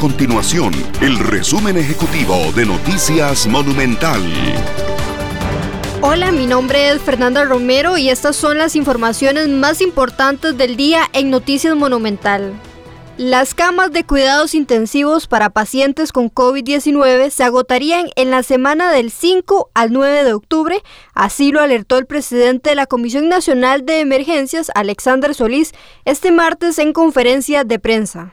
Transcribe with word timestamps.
continuación 0.00 0.72
el 1.02 1.18
resumen 1.18 1.76
ejecutivo 1.76 2.34
de 2.56 2.64
Noticias 2.64 3.46
Monumental. 3.46 4.22
Hola, 6.00 6.32
mi 6.32 6.46
nombre 6.46 6.88
es 6.88 7.02
Fernanda 7.02 7.44
Romero 7.44 7.98
y 7.98 8.08
estas 8.08 8.34
son 8.34 8.56
las 8.56 8.76
informaciones 8.76 9.48
más 9.50 9.82
importantes 9.82 10.56
del 10.56 10.76
día 10.76 11.02
en 11.12 11.28
Noticias 11.28 11.76
Monumental. 11.76 12.54
Las 13.18 13.54
camas 13.54 13.92
de 13.92 14.04
cuidados 14.04 14.54
intensivos 14.54 15.26
para 15.26 15.50
pacientes 15.50 16.12
con 16.12 16.30
COVID-19 16.30 17.28
se 17.28 17.44
agotarían 17.44 18.08
en 18.16 18.30
la 18.30 18.42
semana 18.42 18.90
del 18.92 19.10
5 19.10 19.70
al 19.74 19.92
9 19.92 20.24
de 20.24 20.32
octubre, 20.32 20.82
así 21.12 21.52
lo 21.52 21.60
alertó 21.60 21.98
el 21.98 22.06
presidente 22.06 22.70
de 22.70 22.76
la 22.76 22.86
Comisión 22.86 23.28
Nacional 23.28 23.84
de 23.84 24.00
Emergencias, 24.00 24.70
Alexander 24.74 25.34
Solís, 25.34 25.72
este 26.06 26.32
martes 26.32 26.78
en 26.78 26.94
conferencia 26.94 27.64
de 27.64 27.78
prensa. 27.78 28.32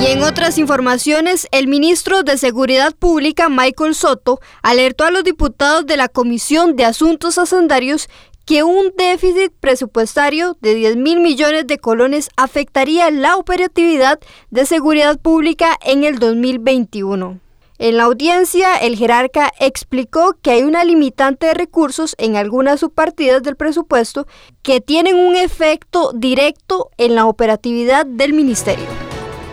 Y 0.00 0.06
en 0.06 0.22
otras 0.22 0.56
informaciones, 0.56 1.46
el 1.52 1.66
ministro 1.66 2.22
de 2.22 2.38
Seguridad 2.38 2.94
Pública, 2.94 3.50
Michael 3.50 3.94
Soto, 3.94 4.40
alertó 4.62 5.04
a 5.04 5.10
los 5.10 5.24
diputados 5.24 5.84
de 5.84 5.98
la 5.98 6.08
Comisión 6.08 6.74
de 6.74 6.86
Asuntos 6.86 7.36
Hacendarios 7.36 8.08
que 8.46 8.62
un 8.62 8.94
déficit 8.96 9.52
presupuestario 9.60 10.56
de 10.62 10.74
10 10.74 10.96
mil 10.96 11.20
millones 11.20 11.66
de 11.66 11.76
colones 11.76 12.30
afectaría 12.38 13.10
la 13.10 13.36
operatividad 13.36 14.18
de 14.48 14.64
seguridad 14.64 15.18
pública 15.20 15.76
en 15.84 16.04
el 16.04 16.18
2021. 16.18 17.38
En 17.78 17.96
la 17.98 18.04
audiencia, 18.04 18.76
el 18.76 18.96
jerarca 18.96 19.52
explicó 19.60 20.34
que 20.40 20.52
hay 20.52 20.62
una 20.62 20.82
limitante 20.82 21.46
de 21.46 21.54
recursos 21.54 22.14
en 22.16 22.36
algunas 22.36 22.80
subpartidas 22.80 23.42
del 23.42 23.56
presupuesto 23.56 24.26
que 24.62 24.80
tienen 24.80 25.16
un 25.16 25.36
efecto 25.36 26.12
directo 26.14 26.88
en 26.96 27.14
la 27.14 27.26
operatividad 27.26 28.06
del 28.06 28.32
ministerio. 28.32 28.99